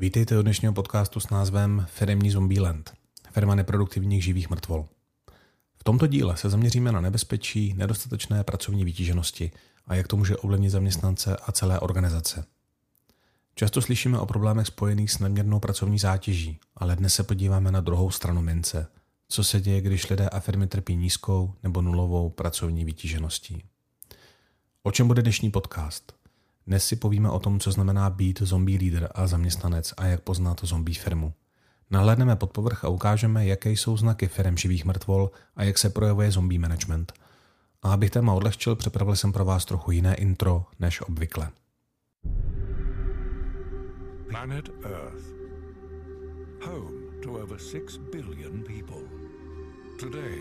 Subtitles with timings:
[0.00, 2.92] Vítejte u dnešního podcastu s názvem Firemní Zombieland.
[3.32, 4.88] Firma neproduktivních živých mrtvol.
[5.76, 9.50] V tomto díle se zaměříme na nebezpečí nedostatečné pracovní vytíženosti
[9.86, 12.44] a jak to může ovlivnit zaměstnance a celé organizace.
[13.54, 18.10] Často slyšíme o problémech spojených s nadměrnou pracovní zátěží, ale dnes se podíváme na druhou
[18.10, 18.86] stranu mince.
[19.28, 23.62] Co se děje, když lidé a firmy trpí nízkou nebo nulovou pracovní vytížeností?
[24.82, 26.19] O čem bude dnešní podcast?
[26.66, 30.60] Dnes si povíme o tom, co znamená být zombie lídr a zaměstnanec a jak poznat
[30.62, 31.32] zombie firmu.
[31.90, 36.30] Nahlédneme pod povrch a ukážeme, jaké jsou znaky firm živých mrtvol a jak se projevuje
[36.30, 37.12] zombie management.
[37.82, 41.50] A abych téma odlehčil, připravil jsem pro vás trochu jiné intro než obvykle.
[44.28, 45.24] Planet Earth.
[46.66, 49.02] Home to over 6 billion people.
[50.00, 50.38] Today,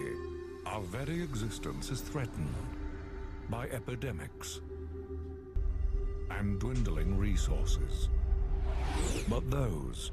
[0.76, 2.56] our very existence is threatened
[3.50, 4.62] by epidemics
[6.30, 8.10] and dwindling resources.
[9.28, 10.12] But those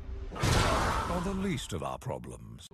[1.11, 2.69] are the least of our problems.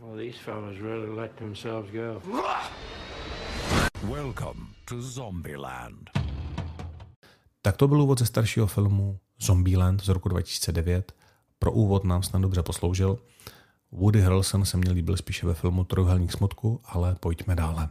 [0.00, 2.22] Well, these fellas really let themselves go.
[4.02, 6.10] Welcome to Zombieland.
[7.62, 11.12] Tak to byl úvod ze staršího filmu Zombieland z roku 2009.
[11.58, 13.18] Pro úvod nám snad dobře posloužil.
[13.92, 17.88] Woody Harrelson se mě líbil spíše ve filmu Trojuhelník smutku, ale pojďme dále.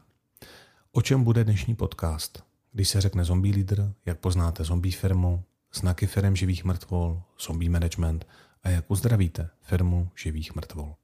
[0.91, 2.46] O čem bude dnešní podcast?
[2.77, 8.27] Když se řekne zombie leader, jak poznáte zombie firmu, znaky firm živých mrtvol, zombie management
[8.63, 10.95] a jak uzdravíte firmu živých mrtvol.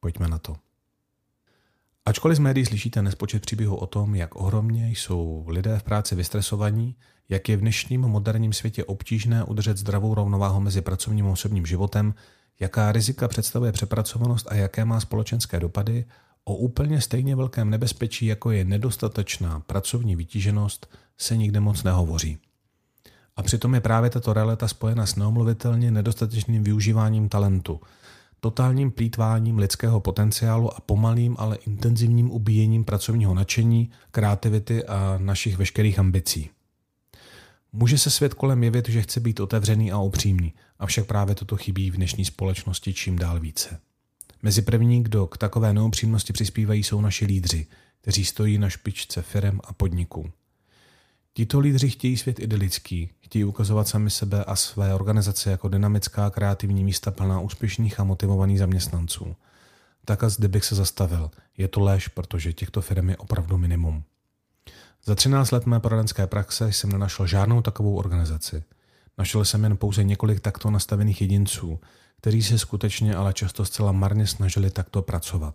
[0.00, 0.56] Pojďme na to.
[2.06, 6.96] Ačkoliv z médií slyšíte nespočet příběhů o tom, jak ohromně jsou lidé v práci vystresovaní,
[7.28, 12.14] jak je v dnešním moderním světě obtížné udržet zdravou rovnováhu mezi pracovním a osobním životem,
[12.60, 16.04] jaká rizika představuje přepracovanost a jaké má společenské dopady,
[16.44, 22.38] O úplně stejně velkém nebezpečí, jako je nedostatečná pracovní vytíženost, se nikde moc nehovoří.
[23.36, 27.80] A přitom je právě tato realita spojena s neomluvitelně nedostatečným využíváním talentu,
[28.40, 35.98] totálním plítváním lidského potenciálu a pomalým, ale intenzivním ubíjením pracovního nadšení, kreativity a našich veškerých
[35.98, 36.50] ambicí.
[37.72, 41.90] Může se svět kolem jevit, že chce být otevřený a upřímný, avšak právě toto chybí
[41.90, 43.80] v dnešní společnosti čím dál více.
[44.42, 47.66] Mezi první, kdo k takové neupřímnosti přispívají, jsou naši lídři,
[48.00, 50.32] kteří stojí na špičce firem a podniků.
[51.34, 56.84] Tito lídři chtějí svět idylický, chtějí ukazovat sami sebe a své organizace jako dynamická kreativní
[56.84, 59.36] místa plná úspěšných a motivovaných zaměstnanců.
[60.04, 61.30] Tak a zde bych se zastavil.
[61.58, 64.04] Je to lež, protože těchto firm je opravdu minimum.
[65.04, 68.62] Za 13 let mé poradenské praxe jsem nenašel žádnou takovou organizaci.
[69.18, 71.80] Našel jsem jen pouze několik takto nastavených jedinců,
[72.20, 75.54] kteří se skutečně ale často zcela marně snažili takto pracovat.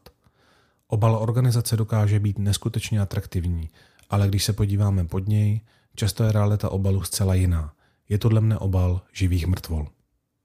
[0.88, 3.70] Obal organizace dokáže být neskutečně atraktivní,
[4.10, 5.62] ale když se podíváme pod něj,
[5.96, 7.74] často je realita obalu zcela jiná.
[8.10, 9.88] Je to dle mne obal živých mrtvol.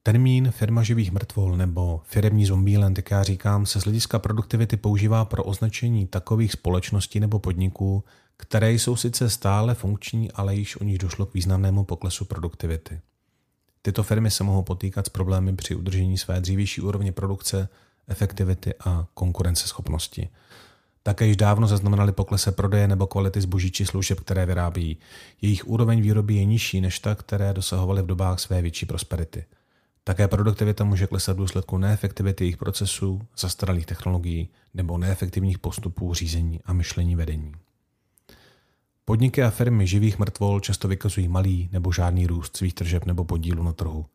[0.03, 5.25] Termín firma živých mrtvol nebo firemní zombieland, jak já říkám, se z hlediska produktivity používá
[5.25, 8.05] pro označení takových společností nebo podniků,
[8.37, 13.01] které jsou sice stále funkční, ale již u nich došlo k významnému poklesu produktivity.
[13.83, 17.69] Tyto firmy se mohou potýkat s problémy při udržení své dřívější úrovně produkce,
[18.09, 20.29] efektivity a konkurenceschopnosti.
[21.03, 24.99] Také již dávno zaznamenali poklese prodeje nebo kvality zboží či služeb, které vyrábí.
[25.43, 29.45] Jejich úroveň výroby je nižší než ta, které dosahovaly v dobách své větší prosperity.
[30.05, 36.61] Také produktivita může klesat v důsledku neefektivity jejich procesů, zastaralých technologií nebo neefektivních postupů řízení
[36.65, 37.53] a myšlení vedení.
[39.05, 43.63] Podniky a firmy živých mrtvol často vykazují malý nebo žádný růst svých tržeb nebo podílu
[43.63, 44.07] na trhu.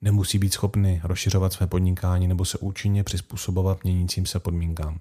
[0.00, 4.98] Nemusí být schopny rozšiřovat své podnikání nebo se účinně přizpůsobovat měnícím se podmínkám.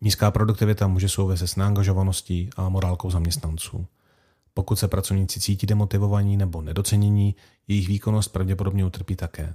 [0.00, 3.86] Nízká produktivita může souviset s neangažovaností a morálkou zaměstnanců.
[4.54, 7.34] Pokud se pracovníci cítí demotivovaní nebo nedocenění,
[7.68, 9.54] jejich výkonnost pravděpodobně utrpí také.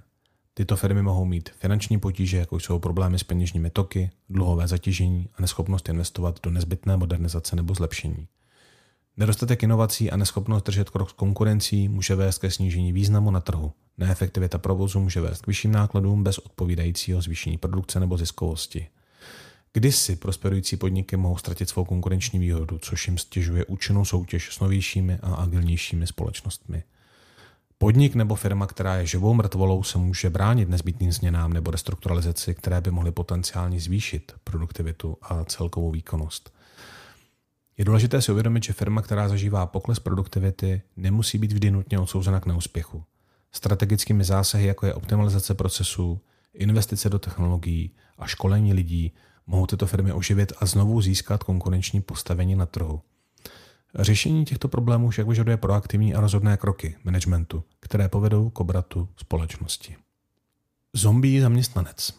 [0.54, 5.42] Tyto firmy mohou mít finanční potíže, jako jsou problémy s peněžními toky, dluhové zatížení a
[5.42, 8.28] neschopnost investovat do nezbytné modernizace nebo zlepšení.
[9.20, 13.74] Nedostatek inovací a neschopnost držet krok s konkurencí může vést ke snížení významu na trhu.
[13.98, 18.88] Neefektivita provozu může vést k vyšším nákladům bez odpovídajícího zvýšení produkce nebo ziskovosti.
[19.74, 25.20] Kdysi prosperující podniky mohou ztratit svou konkurenční výhodu, což jim stěžuje účinnou soutěž s novějšími
[25.22, 26.84] a agilnějšími společnostmi.
[27.78, 32.82] Podnik nebo firma, která je živou mrtvolou, se může bránit nezbytným změnám nebo restrukturalizaci, které
[32.82, 36.59] by mohly potenciálně zvýšit produktivitu a celkovou výkonnost.
[37.80, 42.40] Je důležité si uvědomit, že firma, která zažívá pokles produktivity, nemusí být vždy nutně odsouzena
[42.40, 43.04] k neúspěchu.
[43.52, 46.22] Strategickými zásahy, jako je optimalizace procesů,
[46.54, 49.12] investice do technologií a školení lidí,
[49.48, 53.02] mohou tyto firmy oživit a znovu získat konkurenční postavení na trhu.
[53.96, 59.96] Řešení těchto problémů však vyžaduje proaktivní a rozhodné kroky managementu, které povedou k obratu společnosti.
[60.94, 62.14] Zombie zaměstnanec.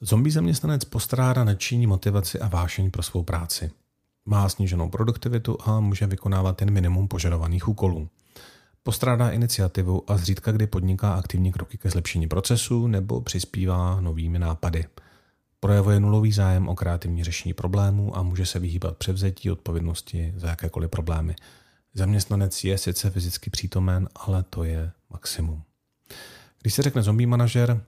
[0.00, 3.70] Zombie zaměstnanec postrádá nadšení, motivaci a vášeň pro svou práci.
[4.26, 8.08] Má sníženou produktivitu a může vykonávat jen minimum požadovaných úkolů.
[8.82, 14.84] Postrádá iniciativu a zřídka kdy podniká aktivní kroky ke zlepšení procesu nebo přispívá novými nápady.
[15.60, 20.90] Projevuje nulový zájem o kreativní řešení problémů a může se vyhýbat převzetí odpovědnosti za jakékoliv
[20.90, 21.36] problémy.
[21.94, 25.62] Zaměstnanec je sice fyzicky přítomen, ale to je maximum.
[26.62, 27.84] Když se řekne zombie manažer,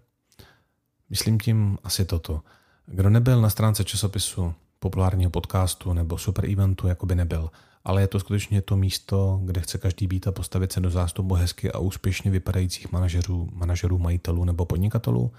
[1.10, 2.42] myslím tím asi toto.
[2.86, 7.50] Kdo nebyl na stránce časopisu, populárního podcastu nebo super eventu, jako by nebyl–
[7.88, 11.34] ale je to skutečně to místo, kde chce každý být a postavit se do zástupu
[11.34, 15.32] hezky a úspěšně vypadajících manažerů, manažerů, majitelů nebo podnikatelů,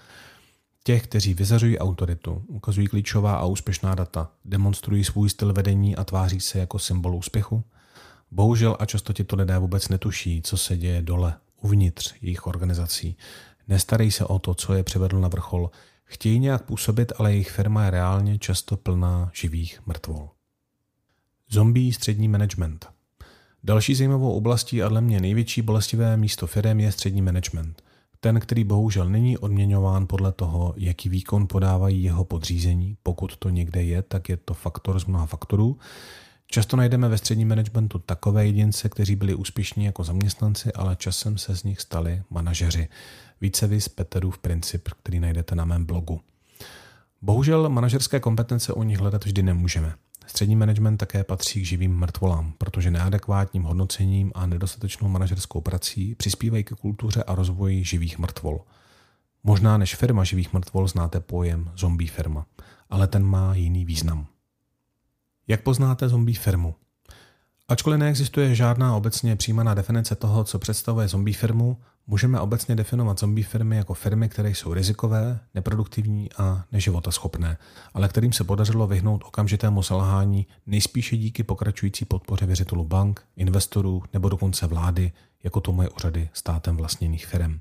[0.84, 6.40] těch, kteří vyzařují autoritu, ukazují klíčová a úspěšná data, demonstrují svůj styl vedení a tváří
[6.40, 7.64] se jako symbol úspěchu.
[8.30, 13.16] Bohužel a často ti to lidé vůbec netuší, co se děje dole, uvnitř jejich organizací.
[13.68, 15.70] Nestarí se o to, co je přivedl na vrchol.
[16.12, 20.30] Chtějí nějak působit, ale jejich firma je reálně často plná živých mrtvol.
[21.48, 22.86] Zombie střední management.
[23.64, 27.82] Další zajímavou oblastí a dle mě největší bolestivé místo firm je střední management.
[28.20, 32.96] Ten, který bohužel není odměňován podle toho, jaký výkon podávají jeho podřízení.
[33.02, 35.78] Pokud to někde je, tak je to faktor z mnoha faktorů.
[36.52, 41.56] Často najdeme ve středním managementu takové jedince, kteří byli úspěšní jako zaměstnanci, ale časem se
[41.56, 42.88] z nich stali manažeři.
[43.40, 46.20] Více vys Peterův princip, který najdete na mém blogu.
[47.22, 49.94] Bohužel manažerské kompetence u nich hledat vždy nemůžeme.
[50.26, 56.64] Střední management také patří k živým mrtvolám, protože neadekvátním hodnocením a nedostatečnou manažerskou prací přispívají
[56.64, 58.60] ke kultuře a rozvoji živých mrtvol.
[59.44, 62.46] Možná než firma živých mrtvol znáte pojem zombie firma,
[62.90, 64.26] ale ten má jiný význam.
[65.50, 66.74] Jak poznáte zombie firmu?
[67.68, 71.76] Ačkoliv neexistuje žádná obecně přijímaná definice toho, co představuje zombie firmu,
[72.06, 77.58] můžeme obecně definovat zombie firmy jako firmy, které jsou rizikové, neproduktivní a neživotaschopné,
[77.94, 84.28] ale kterým se podařilo vyhnout okamžitému selhání nejspíše díky pokračující podpoře věřitelů bank, investorů nebo
[84.28, 85.12] dokonce vlády,
[85.44, 87.60] jako tomu je úřady státem vlastněných firm.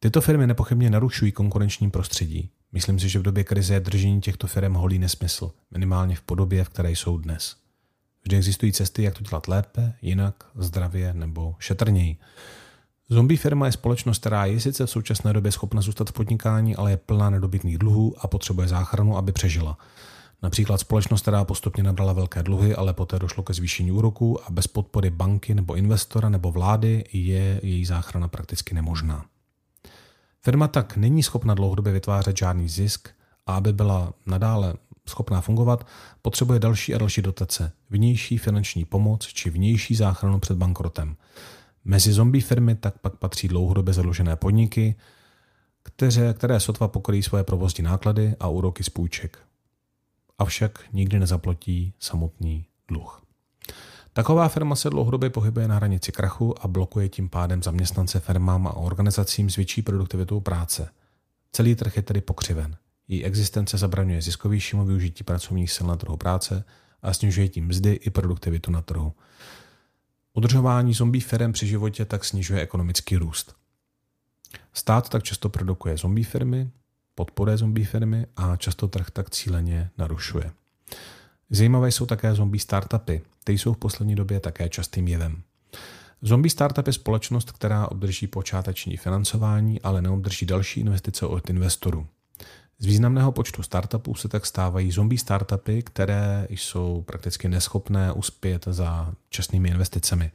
[0.00, 2.50] Tyto firmy nepochybně narušují konkurenční prostředí.
[2.72, 6.64] Myslím si, že v době krize je držení těchto firm holý nesmysl, minimálně v podobě,
[6.64, 7.56] v které jsou dnes.
[8.22, 12.16] Vždy existují cesty, jak to dělat lépe, jinak, zdravě nebo šetrněji.
[13.08, 16.90] Zombie firma je společnost, která je sice v současné době schopna zůstat v podnikání, ale
[16.90, 19.78] je plná nedobytných dluhů a potřebuje záchranu, aby přežila.
[20.42, 24.66] Například společnost, která postupně nabrala velké dluhy, ale poté došlo ke zvýšení úroků a bez
[24.66, 29.24] podpory banky nebo investora nebo vlády je její záchrana prakticky nemožná.
[30.40, 33.08] Firma tak není schopna dlouhodobě vytvářet žádný zisk
[33.46, 34.74] a aby byla nadále
[35.08, 35.86] schopná fungovat,
[36.22, 41.16] potřebuje další a další dotace, vnější finanční pomoc či vnější záchranu před bankrotem.
[41.84, 44.94] Mezi zombie firmy tak pak patří dlouhodobě zadlužené podniky,
[45.82, 49.38] které, které sotva pokryjí svoje provozní náklady a úroky z půjček.
[50.38, 53.27] Avšak nikdy nezaplatí samotný dluh.
[54.12, 58.76] Taková firma se dlouhodobě pohybuje na hranici krachu a blokuje tím pádem zaměstnance firmám a
[58.76, 60.90] organizacím s větší produktivitou práce.
[61.52, 62.76] Celý trh je tedy pokřiven.
[63.08, 66.64] Její existence zabraňuje ziskovějšímu využití pracovních sil na trhu práce
[67.02, 69.12] a snižuje tím mzdy i produktivitu na trhu.
[70.34, 73.54] Udržování zombie firm při životě tak snižuje ekonomický růst.
[74.72, 76.70] Stát tak často produkuje zombie firmy,
[77.14, 80.50] podporuje zombie firmy a často trh tak cíleně narušuje.
[81.50, 85.42] Zajímavé jsou také zombie startupy, ty jsou v poslední době také častým jevem.
[86.22, 92.06] Zombie startup je společnost, která obdrží počáteční financování, ale neobdrží další investice od investorů.
[92.78, 99.14] Z významného počtu startupů se tak stávají zombie startupy, které jsou prakticky neschopné uspět za
[99.30, 100.30] časnými investicemi.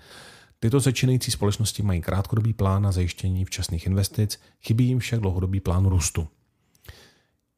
[0.59, 5.85] Tyto začínající společnosti mají krátkodobý plán na zajištění včasných investic, chybí jim však dlouhodobý plán
[5.85, 6.27] růstu.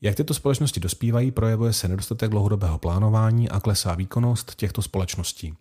[0.01, 5.53] Jak tyto společnosti dospívají, projevuje se nedostatek dlouhodobého plánování a klesá výkonnost těchto společností.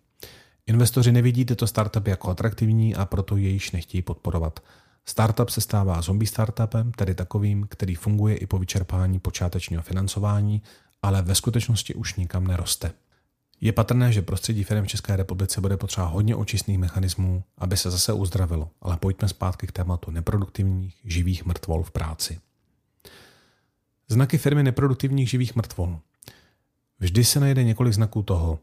[0.67, 4.59] Investoři nevidí tyto startupy jako atraktivní a proto je již nechtějí podporovat.
[5.05, 10.61] Startup se stává zombie startupem, tedy takovým, který funguje i po vyčerpání počátečního financování,
[11.01, 12.91] ale ve skutečnosti už nikam neroste.
[13.61, 17.91] Je patrné, že prostředí firm v České republice bude potřeba hodně očistných mechanismů, aby se
[17.91, 22.39] zase uzdravilo, ale pojďme zpátky k tématu neproduktivních živých mrtvol v práci.
[24.07, 25.99] Znaky firmy neproduktivních živých mrtvol.
[26.99, 28.59] Vždy se najde několik znaků toho,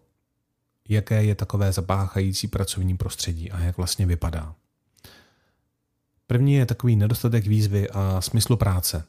[0.89, 4.55] jaké je takové zapáchající pracovní prostředí a jak vlastně vypadá.
[6.27, 9.05] První je takový nedostatek výzvy a smyslu práce.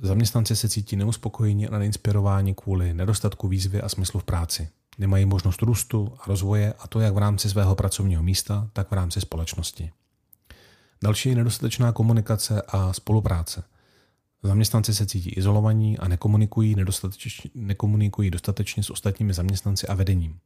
[0.00, 4.68] Zaměstnanci se cítí neuspokojení a neinspirováni kvůli nedostatku výzvy a smyslu v práci.
[4.98, 8.94] Nemají možnost růstu a rozvoje a to jak v rámci svého pracovního místa, tak v
[8.94, 9.90] rámci společnosti.
[11.02, 13.64] Další je nedostatečná komunikace a spolupráce.
[14.46, 16.76] Zaměstnanci se cítí izolovaní a nekomunikují,
[17.54, 20.38] nekomunikují dostatečně s ostatními zaměstnanci a vedením.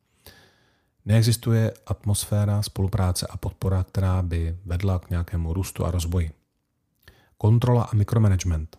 [1.05, 6.31] Neexistuje atmosféra spolupráce a podpora, která by vedla k nějakému růstu a rozvoji.
[7.39, 8.79] Kontrola a mikromanagement.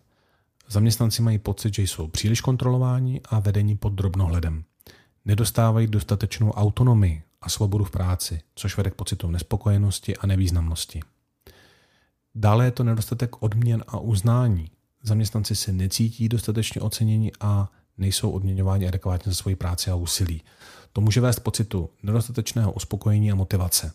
[0.68, 4.64] Zaměstnanci mají pocit, že jsou příliš kontrolováni a vedení pod drobnohledem.
[5.24, 11.00] Nedostávají dostatečnou autonomii a svobodu v práci, což vede k pocitu nespokojenosti a nevýznamnosti.
[12.34, 14.70] Dále je to nedostatek odměn a uznání.
[15.02, 20.42] Zaměstnanci se necítí dostatečně oceněni a nejsou odměňováni adekvátně za svoji práci a úsilí.
[20.92, 23.92] To může vést pocitu nedostatečného uspokojení a motivace.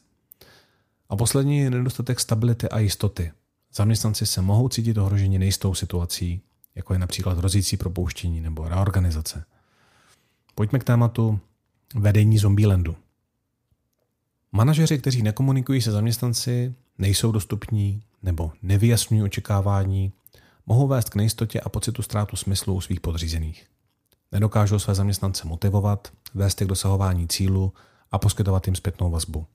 [1.10, 3.32] A poslední je nedostatek stability a jistoty.
[3.74, 6.42] Zaměstnanci se mohou cítit ohroženi nejistou situací,
[6.76, 9.46] jako je například hrozící propouštění nebo reorganizace.
[10.56, 11.40] Pojďme k tématu
[11.96, 12.96] vedení Zombielandu.
[14.52, 20.12] Manažeři, kteří nekomunikují se zaměstnanci, nejsou dostupní nebo nevyjasňují očekávání,
[20.66, 23.68] mohou vést k nejistotě a pocitu ztrátu smyslu u svých podřízených.
[24.32, 27.74] Nedokážou své zaměstnance motivovat, vést je k dosahování cílu
[28.12, 29.46] a poskytovat jim zpětnou vazbu.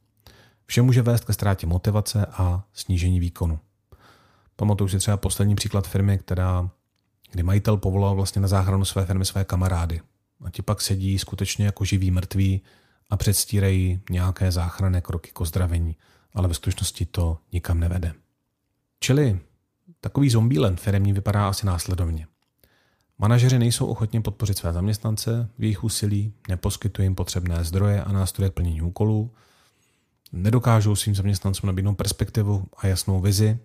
[0.66, 3.58] Vše může vést ke ztrátě motivace a snížení výkonu.
[4.56, 6.70] Pamatuju si třeba poslední příklad firmy, která,
[7.32, 10.00] kdy majitel povolal vlastně na záchranu své firmy své kamarády.
[10.44, 12.60] A ti pak sedí skutečně jako živí mrtví
[13.10, 15.96] a předstírají nějaké záchranné kroky k ozdravení,
[16.34, 18.12] ale ve skutečnosti to nikam nevede.
[19.00, 19.40] Čili
[20.00, 22.26] takový zombílen firmní vypadá asi následovně.
[23.18, 28.50] Manažeři nejsou ochotně podpořit své zaměstnance v jejich úsilí, neposkytují jim potřebné zdroje a nástroje
[28.50, 29.30] k plnění úkolů,
[30.32, 33.58] nedokážou svým zaměstnancům nabídnout perspektivu a jasnou vizi,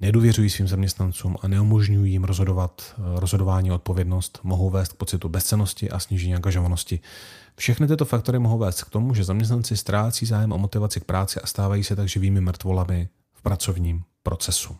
[0.00, 5.98] nedůvěřují svým zaměstnancům a neumožňují jim rozhodovat, rozhodování odpovědnost, mohou vést k pocitu bezcenosti a
[5.98, 7.00] snížení angažovanosti.
[7.56, 11.40] Všechny tyto faktory mohou vést k tomu, že zaměstnanci ztrácí zájem a motivaci k práci
[11.40, 14.76] a stávají se tak živými mrtvolami v pracovním procesu.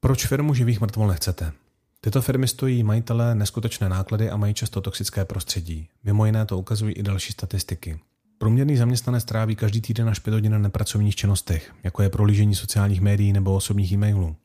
[0.00, 1.52] Proč firmu živých mrtvol nechcete?
[2.00, 5.88] Tyto firmy stojí majitelé neskutečné náklady a mají často toxické prostředí.
[6.04, 8.00] Mimo jiné to ukazují i další statistiky.
[8.38, 13.00] Průměrný zaměstnanec tráví každý týden až 5 hodin na nepracovních činnostech, jako je prolížení sociálních
[13.00, 14.36] médií nebo osobních e-mailů.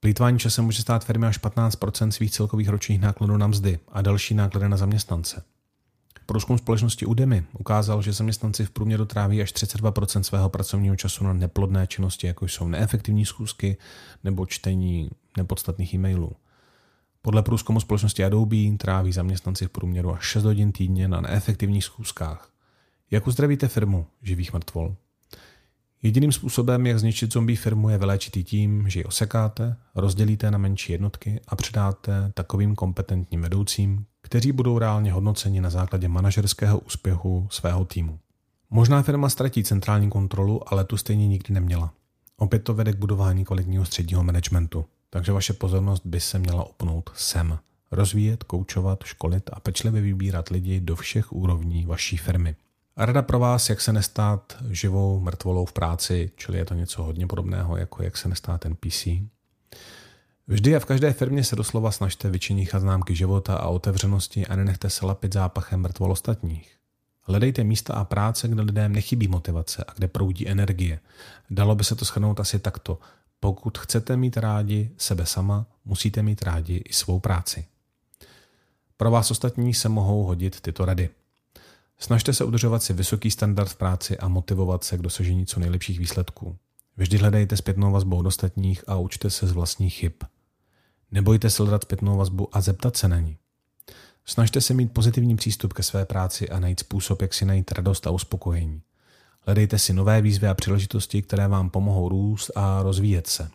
[0.00, 1.78] Plýtvání časem může stát firmy až 15
[2.10, 5.42] svých celkových ročních nákladů na mzdy a další náklady na zaměstnance.
[6.30, 11.32] Průzkum společnosti Udemy ukázal, že zaměstnanci v průměru tráví až 32% svého pracovního času na
[11.32, 13.76] neplodné činnosti, jako jsou neefektivní schůzky
[14.24, 16.32] nebo čtení nepodstatných e-mailů.
[17.22, 22.50] Podle průzkumu společnosti Adobe tráví zaměstnanci v průměru až 6 hodin týdně na neefektivních schůzkách.
[23.10, 24.96] Jak uzdravíte firmu živých mrtvol?
[26.02, 30.92] Jediným způsobem, jak zničit zombie firmu, je vyléčit tím, že ji osekáte, rozdělíte na menší
[30.92, 37.84] jednotky a předáte takovým kompetentním vedoucím, kteří budou reálně hodnoceni na základě manažerského úspěchu svého
[37.84, 38.18] týmu.
[38.70, 41.92] Možná firma ztratí centrální kontrolu, ale tu stejně nikdy neměla.
[42.36, 44.84] Opět to vede k budování kvalitního středního managementu.
[45.10, 47.58] Takže vaše pozornost by se měla opnout sem.
[47.90, 52.56] Rozvíjet, koučovat, školit a pečlivě vybírat lidi do všech úrovní vaší firmy.
[52.96, 57.02] A rada pro vás, jak se nestát živou mrtvolou v práci, čili je to něco
[57.02, 59.06] hodně podobného, jako jak se nestát NPC.
[60.50, 64.90] Vždy a v každé firmě se doslova snažte vyčinit známky života a otevřenosti a nenechte
[64.90, 66.76] se lapit zápachem mrtvol ostatních.
[67.22, 71.00] Hledejte místa a práce, kde lidem nechybí motivace a kde proudí energie.
[71.50, 72.98] Dalo by se to shrnout asi takto.
[73.40, 77.64] Pokud chcete mít rádi sebe sama, musíte mít rádi i svou práci.
[78.96, 81.10] Pro vás ostatní se mohou hodit tyto rady.
[81.98, 85.98] Snažte se udržovat si vysoký standard v práci a motivovat se k dosažení co nejlepších
[85.98, 86.56] výsledků.
[86.96, 90.12] Vždy hledejte zpětnou vazbu od ostatních a učte se z vlastních chyb.
[91.10, 93.36] Nebojte se hledat zpětnou vazbu a zeptat se na ní.
[94.24, 98.06] Snažte se mít pozitivní přístup ke své práci a najít způsob, jak si najít radost
[98.06, 98.82] a uspokojení.
[99.40, 103.50] Hledejte si nové výzvy a příležitosti, které vám pomohou růst a rozvíjet se.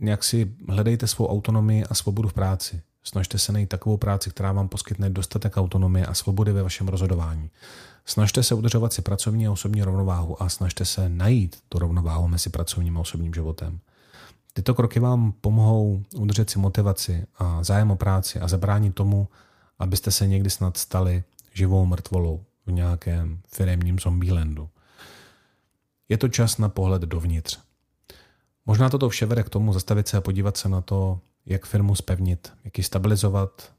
[0.00, 2.82] Nějak si hledejte svou autonomii a svobodu v práci.
[3.04, 7.50] Snažte se najít takovou práci, která vám poskytne dostatek autonomie a svobody ve vašem rozhodování.
[8.04, 12.50] Snažte se udržovat si pracovní a osobní rovnováhu a snažte se najít tu rovnováhu mezi
[12.50, 13.80] pracovním a osobním životem.
[14.58, 19.28] Tyto kroky vám pomohou udržet si motivaci a zájem o práci a zabránit tomu,
[19.78, 21.24] abyste se někdy snad stali
[21.54, 24.68] živou mrtvolou v nějakém firemním zombielandu.
[26.08, 27.58] Je to čas na pohled dovnitř.
[28.66, 31.94] Možná toto vše vede k tomu zastavit se a podívat se na to, jak firmu
[31.94, 33.72] spevnit, jak ji stabilizovat,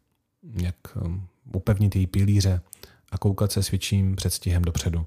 [0.62, 2.62] jak um, upevnit její pilíře
[3.12, 5.06] a koukat se s větším předstihem dopředu.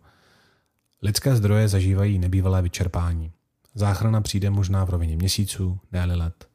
[1.02, 3.32] Lidské zdroje zažívají nebývalé vyčerpání.
[3.74, 6.48] Záchrana přijde možná v rovině měsíců, ne let.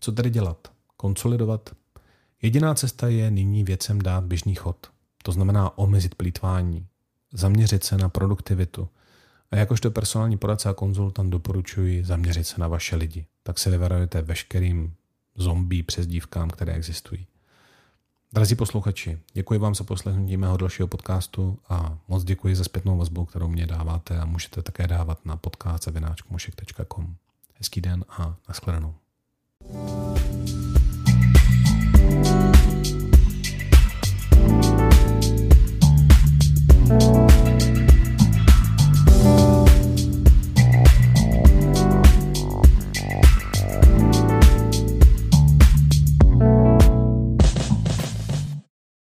[0.00, 0.72] Co tedy dělat?
[0.96, 1.70] Konsolidovat?
[2.42, 4.86] Jediná cesta je nyní věcem dát běžný chod.
[5.22, 6.86] To znamená omezit plítvání,
[7.32, 8.88] zaměřit se na produktivitu,
[9.52, 13.26] A jakožto personální poradce a konzultant doporučuji zaměřit se na vaše lidi.
[13.42, 14.94] Tak se vyvarujete veškerým
[15.34, 17.26] zombie přezdívkám, které existují.
[18.32, 23.24] Drazí posluchači, děkuji vám za poslechnutí mého dalšího podcastu a moc děkuji za zpětnou vazbu,
[23.24, 25.86] kterou mě dáváte a můžete také dávat na podcast
[27.54, 28.94] Hezký den a nashledanou.
[29.72, 30.09] thank you